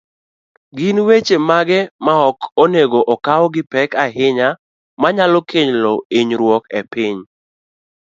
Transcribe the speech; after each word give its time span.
Gin 0.77 0.97
weche 1.07 1.35
mage 1.49 1.79
maok 2.05 2.37
onego 2.63 2.99
okaw 3.13 3.43
gipek 3.53 3.89
ahinya, 4.05 4.47
manyalo 5.01 5.39
kelo 5.49 5.93
hinyruok 6.13 6.63
ne 6.73 6.81
piny? 6.91 7.17